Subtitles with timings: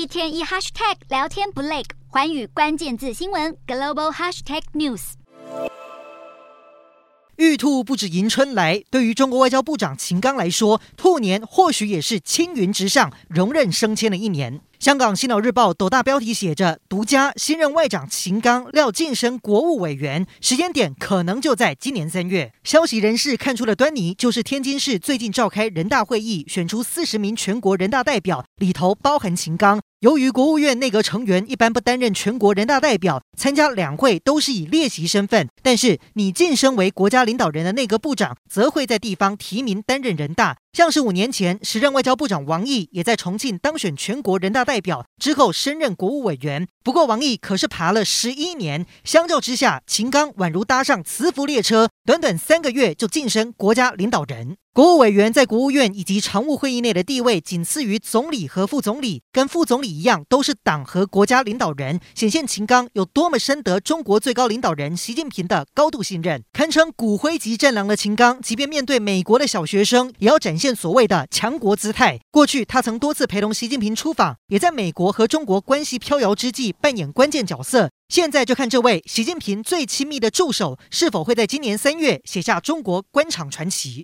[0.00, 5.12] 一天一 hashtag 聊天不累，寰宇关键字新闻 global hashtag news。
[7.36, 14.62] 玉兔不止迎春来，对于中国外交部长秦刚来说，兔年或许也是青云直上、荣任升迁的一年。
[14.78, 29.78] 香港《星岛日报》斗大标题写着：“独家新任外长秦刚料晋升国务委员，时间点可能就在今年三月。”消息人士看出了端倪，就是天津市最近召开人大会议，选出四十名全国人大代表，里头包含秦刚。
[30.00, 40.56] 由于国务院内阁成员一般不担任全国人大代表，参加两会都是以列席身份，但是你晋升为国家领导人的内阁部长，则会在地方提名担任人大。
[40.72, 46.68] 像是五年前，时任外交部长王毅也在重庆当选全国人大代表，之后升任国务委员。
[46.84, 54.56] 不过王毅可是爬了十一年，相较之下，秦刚宛如搭上磁浮列车，短短三个月就晋升国家领导人。
[54.72, 66.44] 国务委员在国务院以及常务会议内的地位仅次于总理和副总理，跟副总理一样，都是党和国家领导人，显现秦刚有多么深得中国最高领导人习近平的高度信任。
[66.52, 72.20] 堪称骨灰级战狼的秦刚，即便面对美国的小学生，也要展现所谓的强国姿态。
[72.30, 77.90] 过去他曾多次陪同习近平出访，也在美国和中国关系飘摇之际扮演关键角色。
[78.08, 83.98] 现在就看这位习近平最亲密的助手，是否会在今年三月写下中国官场传奇。